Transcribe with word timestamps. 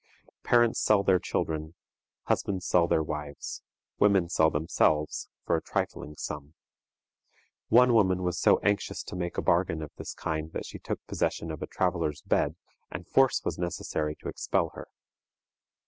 Parents 0.41 0.79
sell 0.81 1.03
their 1.03 1.19
children, 1.19 1.75
husbands 2.23 2.65
sell 2.65 2.87
their 2.87 3.03
wives, 3.03 3.61
women 3.99 4.29
sell 4.29 4.49
themselves, 4.49 5.29
for 5.45 5.55
a 5.55 5.61
trifling 5.61 6.15
sum. 6.17 6.55
One 7.69 7.93
woman 7.93 8.23
was 8.23 8.39
so 8.39 8.57
anxious 8.63 9.03
to 9.03 9.15
make 9.15 9.37
a 9.37 9.43
bargain 9.43 9.83
of 9.83 9.91
this 9.97 10.15
kind 10.15 10.51
that 10.53 10.65
she 10.65 10.79
took 10.79 11.05
possession 11.05 11.51
of 11.51 11.61
a 11.61 11.67
traveler's 11.67 12.23
bed, 12.23 12.55
and 12.89 13.07
force 13.07 13.43
was 13.45 13.59
necessary 13.59 14.15
to 14.21 14.27
expel 14.27 14.69
her. 14.73 14.87